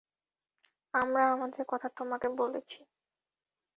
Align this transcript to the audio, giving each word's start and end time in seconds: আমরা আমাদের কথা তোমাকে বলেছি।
আমরা 0.93 1.23
আমাদের 1.31 1.63
কথা 1.67 1.87
তোমাকে 1.97 2.27
বলেছি। 2.37 2.79